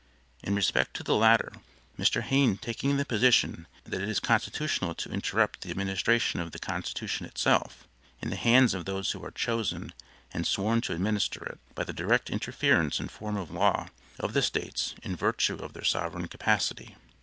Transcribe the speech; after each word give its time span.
In 0.41 0.55
respect 0.55 0.95
to 0.95 1.03
the 1.03 1.13
latter, 1.15 1.51
Mr. 1.95 2.23
Hayne 2.23 2.57
taking 2.57 2.97
the 2.97 3.05
position 3.05 3.67
that 3.83 4.01
it 4.01 4.09
is 4.09 4.19
constitutional 4.19 4.95
to 4.95 5.11
interrupt 5.11 5.61
the 5.61 5.69
administration 5.69 6.39
of 6.39 6.53
the 6.53 6.57
Constitution 6.57 7.27
itself, 7.27 7.87
in 8.19 8.31
the 8.31 8.35
hands 8.35 8.73
of 8.73 8.85
those 8.85 9.11
who 9.11 9.23
are 9.23 9.29
chosen 9.29 9.93
and 10.33 10.47
sworn 10.47 10.81
to 10.81 10.93
administer 10.95 11.43
it; 11.45 11.59
by 11.75 11.83
the 11.83 11.93
direct 11.93 12.31
interference 12.31 12.99
in 12.99 13.09
form 13.09 13.37
of 13.37 13.51
law, 13.51 13.89
of 14.19 14.33
the 14.33 14.41
States, 14.41 14.95
in 15.03 15.15
virtue 15.15 15.57
of 15.57 15.73
their 15.73 15.83
sovereign 15.83 16.27
capacity. 16.27 16.95